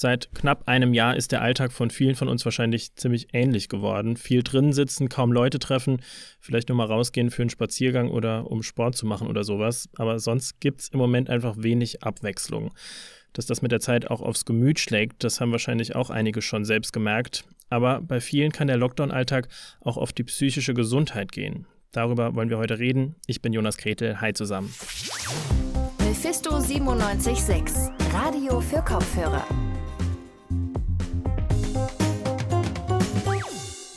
[0.00, 4.16] Seit knapp einem Jahr ist der Alltag von vielen von uns wahrscheinlich ziemlich ähnlich geworden.
[4.16, 6.02] Viel drin sitzen, kaum Leute treffen,
[6.38, 9.88] vielleicht nur mal rausgehen für einen Spaziergang oder um Sport zu machen oder sowas.
[9.96, 12.72] Aber sonst gibt es im Moment einfach wenig Abwechslung.
[13.32, 16.64] Dass das mit der Zeit auch aufs Gemüt schlägt, das haben wahrscheinlich auch einige schon
[16.64, 17.42] selbst gemerkt.
[17.68, 19.48] Aber bei vielen kann der Lockdown-Alltag
[19.80, 21.66] auch auf die psychische Gesundheit gehen.
[21.90, 23.16] Darüber wollen wir heute reden.
[23.26, 24.20] Ich bin Jonas Kretel.
[24.20, 24.72] Hi zusammen.
[25.98, 29.44] Mephisto 976, Radio für Kopfhörer.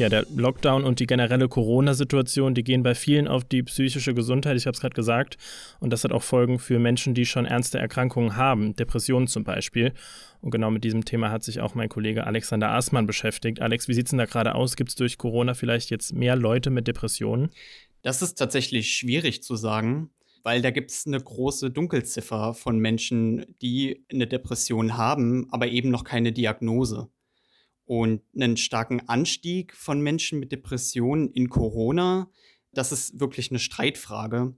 [0.02, 4.58] Ja, der Lockdown und die generelle Corona-Situation, die gehen bei vielen auf die psychische Gesundheit,
[4.58, 5.38] ich habe es gerade gesagt.
[5.80, 9.94] Und das hat auch Folgen für Menschen, die schon ernste Erkrankungen haben, Depressionen zum Beispiel.
[10.42, 13.62] Und genau mit diesem Thema hat sich auch mein Kollege Alexander Aßmann beschäftigt.
[13.62, 14.76] Alex, wie sieht es denn da gerade aus?
[14.76, 17.52] Gibt es durch Corona vielleicht jetzt mehr Leute mit Depressionen?
[18.02, 20.10] Das ist tatsächlich schwierig zu sagen,
[20.42, 25.92] weil da gibt es eine große Dunkelziffer von Menschen, die eine Depression haben, aber eben
[25.92, 27.08] noch keine Diagnose.
[27.92, 32.32] Und einen starken Anstieg von Menschen mit Depressionen in Corona,
[32.72, 34.56] das ist wirklich eine Streitfrage.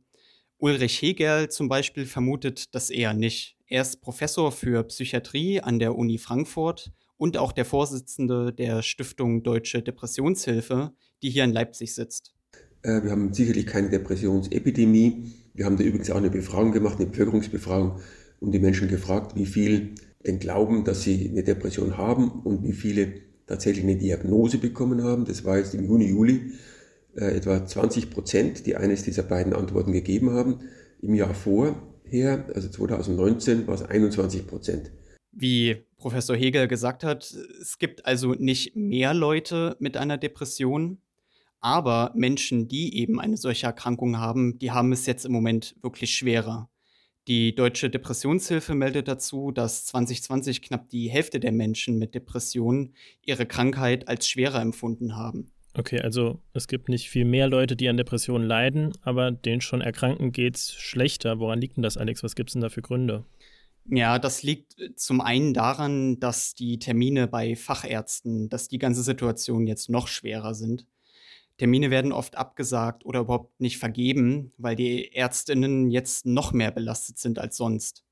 [0.59, 3.57] Ulrich Hegel zum Beispiel vermutet das eher nicht.
[3.65, 9.41] Er ist Professor für Psychiatrie an der Uni Frankfurt und auch der Vorsitzende der Stiftung
[9.41, 12.35] Deutsche Depressionshilfe, die hier in Leipzig sitzt.
[12.83, 15.33] Äh, wir haben sicherlich keine Depressionsepidemie.
[15.55, 17.99] Wir haben da übrigens auch eine Befragung gemacht, eine Bevölkerungsbefragung,
[18.41, 19.95] und die Menschen gefragt, wie viel
[20.25, 23.13] denn glauben, dass sie eine Depression haben und wie viele
[23.45, 25.25] tatsächlich eine Diagnose bekommen haben.
[25.25, 26.53] Das war jetzt im Juni, Juli
[27.15, 30.61] äh, etwa 20 Prozent, die eines dieser beiden Antworten gegeben haben.
[31.01, 34.91] Im Jahr vorher, also 2019, war es 21 Prozent.
[35.31, 40.99] Wie Professor Hegel gesagt hat, es gibt also nicht mehr Leute mit einer Depression,
[41.59, 46.13] aber Menschen, die eben eine solche Erkrankung haben, die haben es jetzt im Moment wirklich
[46.13, 46.69] schwerer.
[47.27, 53.45] Die Deutsche Depressionshilfe meldet dazu, dass 2020 knapp die Hälfte der Menschen mit Depressionen ihre
[53.45, 55.51] Krankheit als schwerer empfunden haben.
[55.75, 59.81] Okay, also es gibt nicht viel mehr Leute, die an Depressionen leiden, aber den schon
[59.81, 61.39] Erkrankten geht es schlechter.
[61.39, 62.23] Woran liegt denn das, Alex?
[62.23, 63.25] Was gibt es denn da für Gründe?
[63.85, 69.01] Ja, das liegt äh, zum einen daran, dass die Termine bei Fachärzten, dass die ganze
[69.01, 70.85] Situation jetzt noch schwerer sind.
[71.57, 77.19] Termine werden oft abgesagt oder überhaupt nicht vergeben, weil die Ärztinnen jetzt noch mehr belastet
[77.19, 78.03] sind als sonst.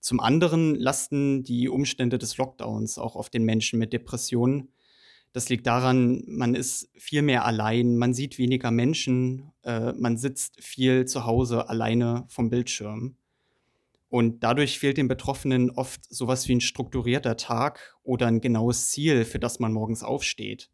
[0.00, 4.72] Zum anderen lasten die Umstände des Lockdowns auch auf den Menschen mit Depressionen.
[5.32, 10.64] Das liegt daran, man ist viel mehr allein, man sieht weniger Menschen, äh, man sitzt
[10.64, 13.16] viel zu Hause alleine vom Bildschirm.
[14.08, 19.24] Und dadurch fehlt den Betroffenen oft sowas wie ein strukturierter Tag oder ein genaues Ziel,
[19.24, 20.70] für das man morgens aufsteht.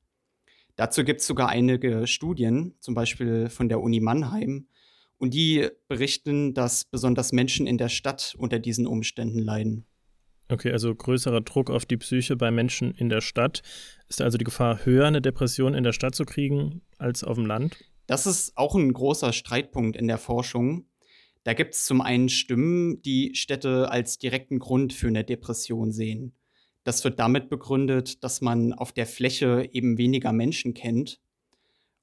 [0.77, 4.69] Dazu gibt es sogar einige Studien, zum Beispiel von der Uni Mannheim,
[5.19, 9.87] und die berichten, dass besonders Menschen in der Stadt unter diesen Umständen leiden.
[10.49, 13.63] Okay, also größerer Druck auf die Psyche bei Menschen in der Stadt.
[14.09, 17.47] Ist also die Gefahr höher, eine Depression in der Stadt zu kriegen als auf dem
[17.47, 17.79] Land?
[18.07, 20.87] Das ist auch ein großer Streitpunkt in der Forschung.
[21.43, 26.36] Da gibt es zum einen Stimmen, die Städte als direkten Grund für eine Depression sehen.
[26.87, 31.21] Das wird damit begründet, dass man auf der Fläche eben weniger Menschen kennt.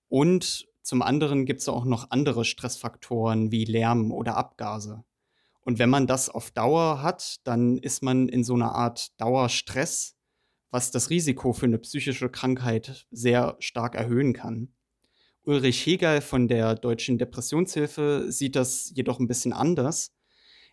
[0.10, 5.06] Und zum anderen gibt es auch noch andere Stressfaktoren wie Lärm oder Abgase.
[5.62, 10.18] Und wenn man das auf Dauer hat, dann ist man in so einer Art Dauerstress,
[10.70, 14.74] was das Risiko für eine psychische Krankheit sehr stark erhöhen kann.
[15.44, 20.14] Ulrich Hegel von der Deutschen Depressionshilfe sieht das jedoch ein bisschen anders.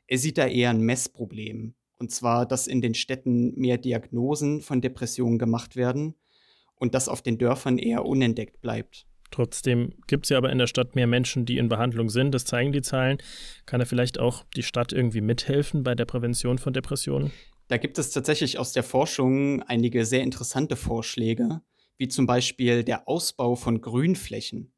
[0.09, 1.77] Er sieht da eher ein Messproblem.
[2.01, 6.15] Und zwar, dass in den Städten mehr Diagnosen von Depressionen gemacht werden
[6.75, 9.07] und das auf den Dörfern eher unentdeckt bleibt.
[9.31, 12.35] Trotzdem gibt es ja aber in der Stadt mehr Menschen, die in Behandlung sind.
[12.35, 13.19] Das zeigen die Zahlen.
[13.67, 17.33] Kann da vielleicht auch die Stadt irgendwie mithelfen bei der Prävention von Depressionen?
[17.69, 21.61] Da gibt es tatsächlich aus der Forschung einige sehr interessante Vorschläge,
[21.99, 24.73] wie zum Beispiel der Ausbau von Grünflächen.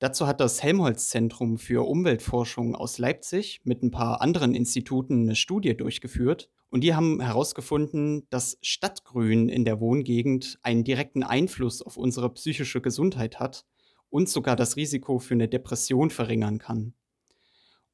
[0.00, 5.76] Dazu hat das Helmholtz-Zentrum für Umweltforschung aus Leipzig mit ein paar anderen Instituten eine Studie
[5.76, 6.50] durchgeführt.
[6.70, 12.80] Und die haben herausgefunden, dass Stadtgrün in der Wohngegend einen direkten Einfluss auf unsere psychische
[12.80, 13.64] Gesundheit hat
[14.08, 16.94] und sogar das Risiko für eine Depression verringern kann.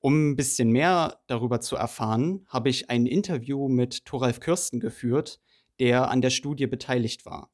[0.01, 5.41] Um ein bisschen mehr darüber zu erfahren, habe ich ein Interview mit Thoralf Kürsten geführt,
[5.81, 7.51] der an der Studie beteiligt war.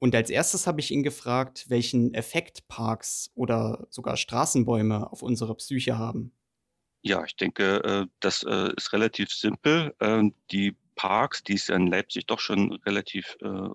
[0.00, 5.54] Und als erstes habe ich ihn gefragt, welchen Effekt Parks oder sogar Straßenbäume auf unsere
[5.54, 6.32] Psyche haben.
[7.02, 9.94] Ja, ich denke, äh, das äh, ist relativ simpel.
[10.00, 13.68] Ähm, die Parks, die es in Leipzig doch schon relativ äh,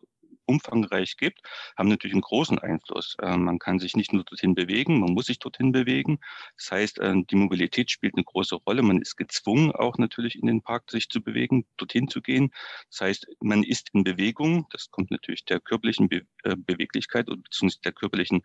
[0.45, 1.41] umfangreich gibt,
[1.77, 3.15] haben natürlich einen großen Einfluss.
[3.21, 6.19] Äh, man kann sich nicht nur dorthin bewegen, man muss sich dorthin bewegen.
[6.57, 8.81] Das heißt, äh, die Mobilität spielt eine große Rolle.
[8.81, 12.51] Man ist gezwungen, auch natürlich in den Park sich zu bewegen, dorthin zu gehen.
[12.89, 14.67] Das heißt, man ist in Bewegung.
[14.71, 17.75] Das kommt natürlich der körperlichen Be äh, Beweglichkeit bzw.
[17.83, 18.41] der körperlichen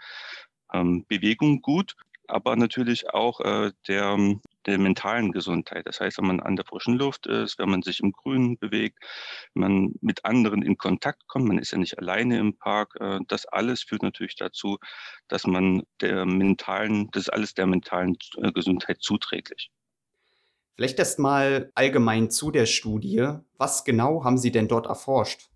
[0.72, 1.96] ähm, Bewegung gut
[2.30, 4.16] aber natürlich auch äh, der,
[4.66, 5.86] der mentalen Gesundheit.
[5.86, 8.98] Das heißt, wenn man an der frischen Luft ist, wenn man sich im Grünen bewegt,
[9.54, 13.46] man mit anderen in Kontakt kommt, man ist ja nicht alleine im Park, äh, das
[13.46, 14.78] alles führt natürlich dazu,
[15.28, 19.70] dass man der mentalen, das ist alles der mentalen äh, Gesundheit zuträglich.
[20.76, 23.36] Vielleicht erst mal allgemein zu der Studie.
[23.58, 25.50] Was genau haben Sie denn dort erforscht?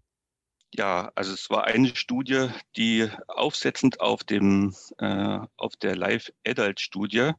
[0.76, 6.80] Ja, also es war eine Studie, die aufsetzend auf dem äh, auf der Live Adult
[6.80, 7.30] Studie,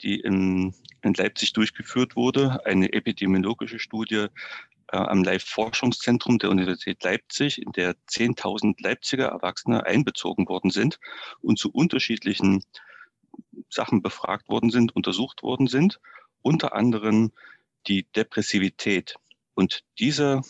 [0.00, 0.72] die in,
[1.02, 4.26] in Leipzig durchgeführt wurde, eine epidemiologische Studie
[4.92, 11.00] äh, am Live Forschungszentrum der Universität Leipzig, in der 10.000 Leipziger Erwachsene einbezogen worden sind
[11.42, 12.62] und zu unterschiedlichen
[13.70, 15.98] Sachen befragt worden sind, untersucht worden sind,
[16.42, 17.32] unter anderem
[17.88, 19.16] die Depressivität.
[19.54, 20.42] Und diese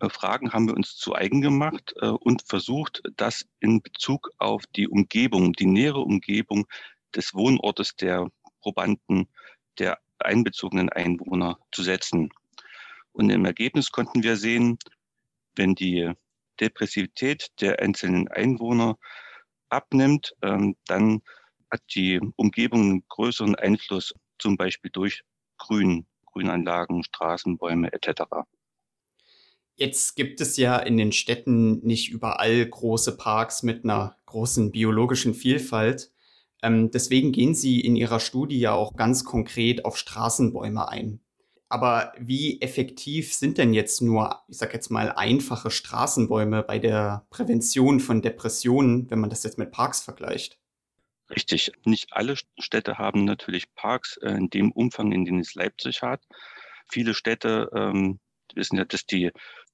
[0.00, 4.88] Fragen haben wir uns zu eigen gemacht äh, und versucht, das in Bezug auf die
[4.88, 6.66] Umgebung, die nähere Umgebung
[7.14, 9.28] des Wohnortes der Probanden,
[9.78, 12.30] der einbezogenen Einwohner zu setzen.
[13.12, 14.78] Und im Ergebnis konnten wir sehen,
[15.54, 16.12] wenn die
[16.60, 18.98] Depressivität der einzelnen Einwohner
[19.68, 21.22] abnimmt, ähm, dann
[21.70, 25.22] hat die Umgebung einen größeren Einfluss, zum Beispiel durch
[25.58, 28.22] Grün, Grünanlagen, Straßen, Bäume etc.
[29.76, 35.34] Jetzt gibt es ja in den Städten nicht überall große Parks mit einer großen biologischen
[35.34, 36.10] Vielfalt.
[36.62, 41.20] Ähm, deswegen gehen Sie in Ihrer Studie ja auch ganz konkret auf Straßenbäume ein.
[41.68, 47.26] Aber wie effektiv sind denn jetzt nur, ich sag jetzt mal, einfache Straßenbäume bei der
[47.28, 50.58] Prävention von Depressionen, wenn man das jetzt mit Parks vergleicht?
[51.28, 51.72] Richtig.
[51.84, 56.22] Nicht alle Städte haben natürlich Parks äh, in dem Umfang, in dem es Leipzig hat.
[56.88, 58.20] Viele Städte ähm,
[58.54, 59.32] wissen ja, dass die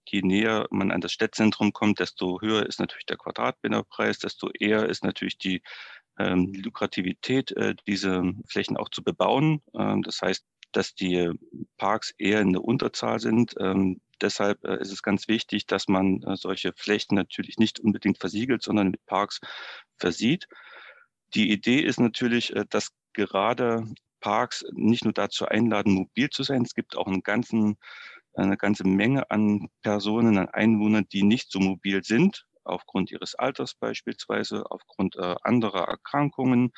[0.09, 4.89] je näher man an das Stadtzentrum kommt, desto höher ist natürlich der Quadratmeterpreis, desto eher
[4.89, 5.63] ist natürlich die
[6.19, 9.63] ähm, Lukrativität, äh, diese Flächen auch zu bebauen.
[9.75, 11.31] Ähm, das heißt, dass die
[11.77, 13.55] Parks eher in der Unterzahl sind.
[13.61, 18.19] Ähm, deshalb äh, ist es ganz wichtig, dass man äh, solche Flächen natürlich nicht unbedingt
[18.19, 19.41] versiegelt, sondern mit Parks
[19.99, 20.49] versieht.
[21.35, 23.87] Die Idee ist natürlich, äh, dass gerade
[24.21, 26.63] Parks nicht nur dazu einladen, mobil zu sein.
[26.63, 27.77] Es gibt auch einen ganzen
[28.35, 33.75] eine ganze Menge an Personen, an Einwohnern, die nicht so mobil sind, aufgrund ihres Alters
[33.75, 36.73] beispielsweise, aufgrund äh, anderer Erkrankungen,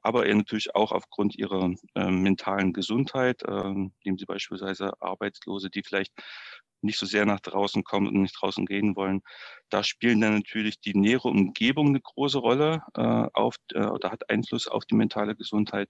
[0.00, 3.42] aber natürlich auch aufgrund ihrer äh, mentalen Gesundheit.
[3.44, 3.74] Äh,
[4.04, 6.12] nehmen Sie beispielsweise Arbeitslose, die vielleicht
[6.82, 9.22] nicht so sehr nach draußen kommen und nicht draußen gehen wollen.
[9.70, 13.00] Da spielen dann natürlich die nähere Umgebung eine große Rolle, äh,
[13.32, 15.88] auf, äh, oder hat Einfluss auf die mentale Gesundheit.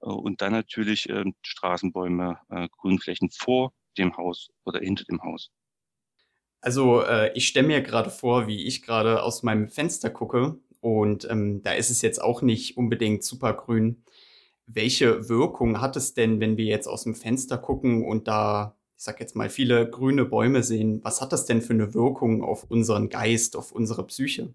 [0.00, 5.50] Äh, und dann natürlich äh, Straßenbäume, äh, Grünflächen vor dem Haus oder hinter dem Haus?
[6.60, 11.28] Also äh, ich stelle mir gerade vor, wie ich gerade aus meinem Fenster gucke und
[11.30, 14.02] ähm, da ist es jetzt auch nicht unbedingt super grün.
[14.66, 19.04] Welche Wirkung hat es denn, wenn wir jetzt aus dem Fenster gucken und da, ich
[19.04, 21.00] sag jetzt mal, viele grüne Bäume sehen?
[21.04, 24.54] Was hat das denn für eine Wirkung auf unseren Geist, auf unsere Psyche?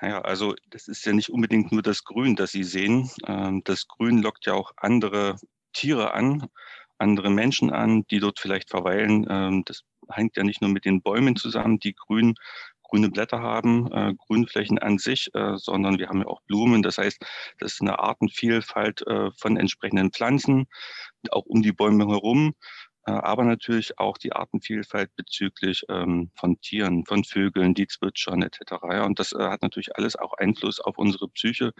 [0.00, 3.10] Naja, also das ist ja nicht unbedingt nur das Grün, das Sie sehen.
[3.26, 5.36] Ähm, das Grün lockt ja auch andere
[5.72, 6.48] Tiere an
[6.98, 9.26] andere Menschen an, die dort vielleicht verweilen.
[9.28, 12.34] Ähm, das hängt ja nicht nur mit den Bäumen zusammen, die grün,
[12.82, 16.82] grüne Blätter haben, äh, Grünflächen an sich, äh, sondern wir haben ja auch Blumen.
[16.82, 17.24] Das heißt,
[17.58, 20.66] das ist eine Artenvielfalt äh, von entsprechenden Pflanzen,
[21.30, 22.54] auch um die Bäume herum
[23.10, 28.72] aber natürlich auch die Artenvielfalt bezüglich ähm, von Tieren, von Vögeln, die zwitschern etc.
[28.90, 31.72] Ja, und das hat natürlich alles auch Einfluss auf unsere Psyche,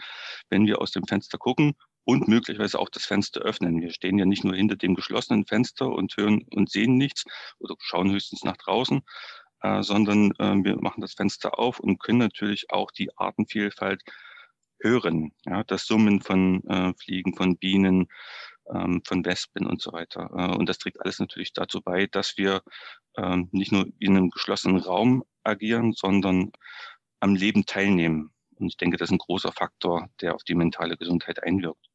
[0.49, 1.75] wenn wir aus dem Fenster gucken
[2.09, 3.81] und möglicherweise auch das Fenster öffnen.
[3.81, 7.23] Wir stehen ja nicht nur hinter dem geschlossenen Fenster und hören und sehen nichts
[7.59, 9.03] oder schauen höchstens nach draußen,
[9.61, 14.01] äh, sondern äh, wir machen das Fenster auf und können natürlich auch die Artenvielfalt
[14.79, 15.33] hören.
[15.45, 18.07] Ja, das Summen von äh, Fliegen, von Bienen,
[18.73, 20.31] ähm, von Wespen und so weiter.
[20.35, 22.63] Äh, und das trägt alles natürlich dazu bei, dass wir
[23.17, 26.53] ähm, nicht nur in einem geschlossenen Raum agieren, sondern
[27.19, 28.31] am Leben teilnehmen.
[28.55, 31.88] Und ich denke, das ist ein großer Faktor, der auf die mentale Gesundheit einwirkt.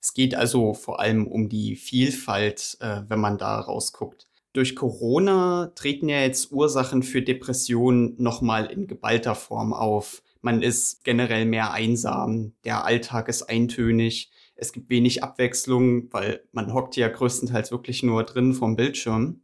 [0.00, 4.28] Es geht also vor allem um die Vielfalt, äh, wenn man da rausguckt.
[4.52, 10.22] Durch Corona treten ja jetzt Ursachen für Depressionen nochmal in geballter Form auf.
[10.40, 16.74] Man ist generell mehr einsam, der Alltag ist eintönig, es gibt wenig Abwechslung, weil man
[16.74, 19.42] hockt ja größtenteils wirklich nur drin vom Bildschirm.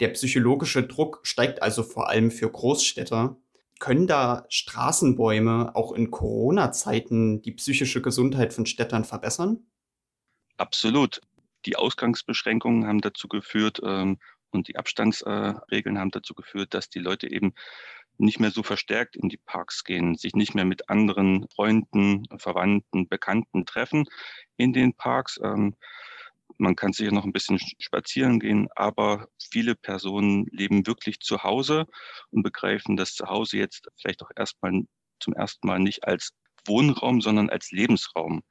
[0.00, 3.36] Der psychologische Druck steigt also vor allem für Großstädter.
[3.78, 9.67] Können da Straßenbäume auch in Corona-Zeiten die psychische Gesundheit von Städtern verbessern?
[10.58, 11.20] Absolut.
[11.66, 14.18] Die Ausgangsbeschränkungen haben dazu geführt ähm,
[14.50, 17.54] und die Abstandsregeln äh, haben dazu geführt, dass die Leute eben
[18.18, 23.08] nicht mehr so verstärkt in die Parks gehen, sich nicht mehr mit anderen Freunden, Verwandten,
[23.08, 24.06] Bekannten treffen
[24.56, 25.38] in den Parks.
[25.42, 25.76] Ähm,
[26.58, 31.86] man kann sicher noch ein bisschen spazieren gehen, aber viele Personen leben wirklich zu Hause
[32.30, 34.82] und begreifen das Zuhause jetzt vielleicht auch erstmal
[35.20, 36.32] zum ersten Mal nicht als
[36.68, 38.42] Wohnraum, sondern als Lebensraum.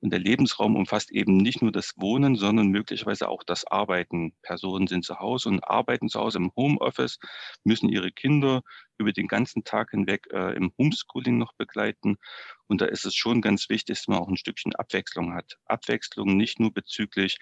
[0.00, 4.34] Und der Lebensraum umfasst eben nicht nur das Wohnen, sondern möglicherweise auch das Arbeiten.
[4.42, 7.18] Personen sind zu Hause und arbeiten zu Hause im Homeoffice,
[7.64, 8.62] müssen ihre Kinder
[8.98, 12.16] über den ganzen Tag hinweg äh, im Homeschooling noch begleiten.
[12.66, 15.58] Und da ist es schon ganz wichtig, dass man auch ein Stückchen Abwechslung hat.
[15.66, 17.38] Abwechslung nicht nur bezüglich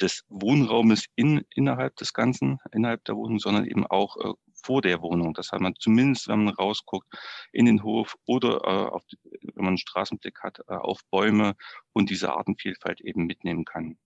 [0.00, 5.02] des Wohnraumes in, innerhalb des Ganzen, innerhalb der Wohnung, sondern eben auch äh, vor der
[5.02, 5.34] Wohnung.
[5.34, 7.06] Das hat man zumindest, wenn man rausguckt,
[7.52, 11.54] in den Hof oder äh, auf, wenn man einen Straßenblick hat, äh, auf Bäume
[11.92, 13.98] und diese Artenvielfalt eben mitnehmen kann.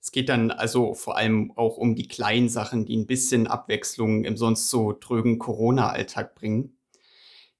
[0.00, 4.24] Es geht dann also vor allem auch um die kleinen Sachen, die ein bisschen Abwechslung
[4.24, 6.78] im sonst so trögen Corona-Alltag bringen.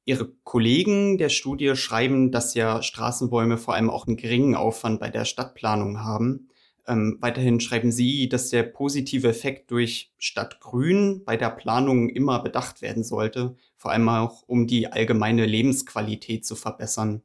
[0.05, 5.11] Ihre Kollegen der Studie schreiben, dass ja Straßenbäume vor allem auch einen geringen Aufwand bei
[5.11, 6.49] der Stadtplanung haben.
[6.89, 12.81] Ähm, weiterhin schreiben Sie, dass der positive Effekt durch Stadtgrün bei der Planung immer bedacht
[12.81, 17.23] werden sollte, vor allem auch um die allgemeine Lebensqualität zu verbessern.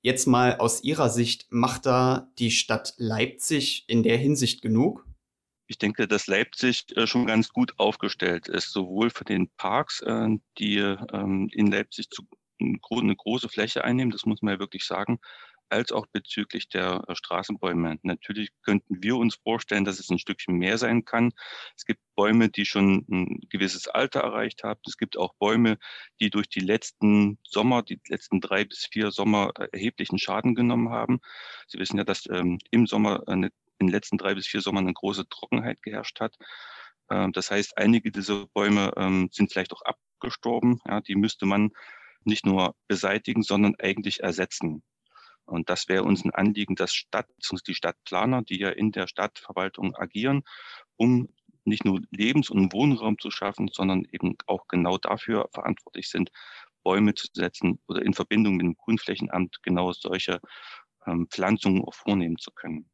[0.00, 5.06] Jetzt mal aus Ihrer Sicht, macht da die Stadt Leipzig in der Hinsicht genug?
[5.66, 10.28] Ich denke, dass Leipzig äh, schon ganz gut aufgestellt ist, sowohl für den Parks, äh,
[10.58, 12.08] die ähm, in Leipzig
[12.60, 15.18] eine große Fläche einnehmen, das muss man ja wirklich sagen,
[15.68, 17.98] als auch bezüglich der äh, Straßenbäume.
[18.02, 21.32] Natürlich könnten wir uns vorstellen, dass es ein Stückchen mehr sein kann.
[21.76, 24.80] Es gibt Bäume, die schon ein gewisses Alter erreicht haben.
[24.86, 25.78] Es gibt auch Bäume,
[26.20, 31.20] die durch die letzten Sommer, die letzten drei bis vier Sommer erheblichen Schaden genommen haben.
[31.66, 34.84] Sie wissen ja, dass ähm, im Sommer eine, in den letzten drei bis vier Sommern
[34.84, 36.36] eine große Trockenheit geherrscht hat.
[37.10, 40.80] Ähm, das heißt, einige dieser Bäume ähm, sind vielleicht auch abgestorben.
[40.86, 41.70] Ja, die müsste man
[42.24, 44.82] nicht nur beseitigen, sondern eigentlich ersetzen.
[45.46, 47.28] Und das wäre uns ein Anliegen, dass Stadt,
[47.66, 50.42] die Stadtplaner, die ja in der Stadtverwaltung agieren,
[50.96, 51.28] um
[51.64, 56.30] nicht nur Lebens- und Wohnraum zu schaffen, sondern eben auch genau dafür verantwortlich sind,
[56.82, 60.40] Bäume zu setzen oder in Verbindung mit dem Grünflächenamt genau solche
[61.06, 62.90] ähm, Pflanzungen auch vornehmen zu können.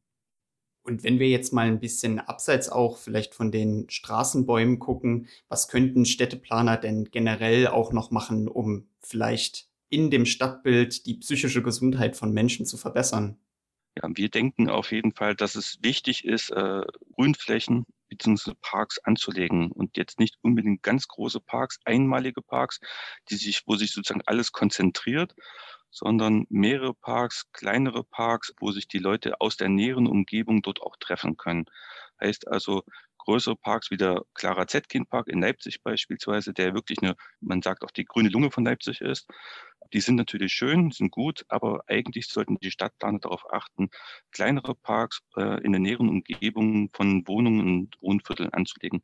[0.83, 5.67] Und wenn wir jetzt mal ein bisschen abseits auch vielleicht von den Straßenbäumen gucken, was
[5.67, 12.15] könnten Städteplaner denn generell auch noch machen, um vielleicht in dem Stadtbild die psychische Gesundheit
[12.15, 13.37] von Menschen zu verbessern?
[13.97, 16.81] Ja, wir denken auf jeden Fall, dass es wichtig ist, äh,
[17.15, 18.53] Grünflächen bzw.
[18.61, 22.79] Parks anzulegen und jetzt nicht unbedingt ganz große Parks, einmalige Parks,
[23.29, 25.35] die sich, wo sich sozusagen alles konzentriert,
[25.89, 30.95] sondern mehrere Parks, kleinere Parks, wo sich die Leute aus der näheren Umgebung dort auch
[30.97, 31.65] treffen können.
[32.21, 32.83] Heißt also,
[33.17, 37.83] größere Parks wie der Clara Zetkin Park in Leipzig beispielsweise, der wirklich eine, man sagt
[37.83, 39.27] auch die grüne Lunge von Leipzig ist.
[39.93, 43.89] Die sind natürlich schön, sind gut, aber eigentlich sollten die Stadtplaner darauf achten,
[44.31, 49.03] kleinere Parks äh, in der näheren Umgebung von Wohnungen und Wohnvierteln anzulegen.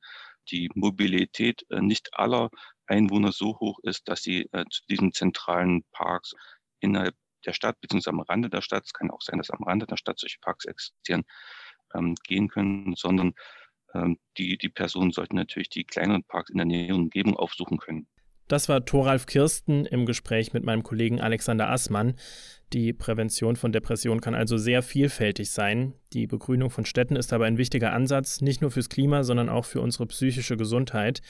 [0.50, 2.50] Die Mobilität äh, nicht aller
[2.86, 6.34] Einwohner so hoch ist, dass sie äh, zu diesen zentralen Parks
[6.80, 7.16] innerhalb
[7.46, 9.98] der Stadt beziehungsweise am Rande der Stadt, es kann auch sein, dass am Rande der
[9.98, 11.24] Stadt solche Parks existieren,
[11.94, 13.34] ähm, gehen können, sondern
[13.94, 18.08] ähm, die, die Personen sollten natürlich die kleineren Parks in der näheren Umgebung aufsuchen können.
[18.48, 22.16] Das war Thoralf Kirsten im Gespräch mit meinem Kollegen Alexander Assmann.
[22.74, 25.94] Die Prävention von Depressionen kann also sehr vielfältig sein.
[26.12, 29.64] Die Begrünung von Städten ist aber ein wichtiger Ansatz, nicht nur fürs Klima, sondern auch
[29.64, 31.22] für unsere psychische Gesundheit.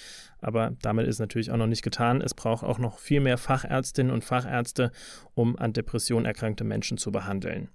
[0.42, 2.22] Aber damit ist natürlich auch noch nicht getan.
[2.22, 4.92] Es braucht auch noch viel mehr Fachärztinnen und Fachärzte,
[5.36, 7.70] um an Depressionen erkrankte Menschen zu behandeln.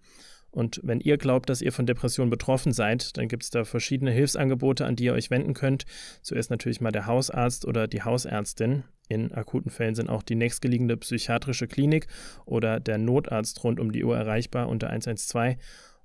[0.52, 4.10] Und wenn ihr glaubt, dass ihr von Depressionen betroffen seid, dann gibt es da verschiedene
[4.10, 5.86] Hilfsangebote, an die ihr euch wenden könnt.
[6.20, 8.84] Zuerst natürlich mal der Hausarzt oder die Hausärztin.
[9.12, 12.06] In akuten Fällen sind auch die nächstgelegene psychiatrische Klinik
[12.46, 15.56] oder der Notarzt rund um die Uhr erreichbar unter 112.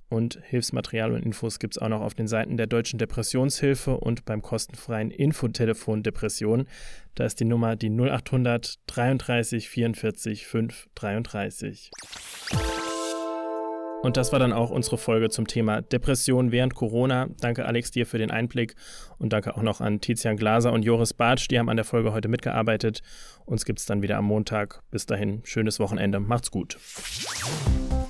[0.09, 4.25] Und Hilfsmaterial und Infos gibt es auch noch auf den Seiten der Deutschen Depressionshilfe und
[4.25, 6.67] beim kostenfreien Infotelefon Depression.
[7.15, 11.91] Da ist die Nummer die 0800 33 44 533.
[14.07, 17.27] Und das war dann auch unsere Folge zum Thema Depression während Corona.
[17.41, 18.73] Danke Alex dir für den Einblick
[19.17, 22.13] und danke auch noch an Tizian Glaser und Joris Bartsch, die haben an der Folge
[22.13, 23.01] heute mitgearbeitet.
[23.45, 24.81] Uns gibt es dann wieder am Montag.
[24.91, 26.21] Bis dahin, schönes Wochenende.
[26.21, 26.77] Macht's gut.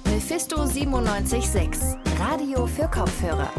[0.06, 1.82] Mephisto 976,
[2.20, 3.50] Radio für Kopfhörer.